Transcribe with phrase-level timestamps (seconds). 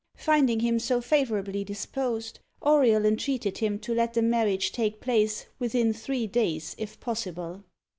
[0.17, 5.93] Finding him so favourably disposed, Auriol entreated him to let the marriage take place within
[5.93, 7.63] three days, if possible.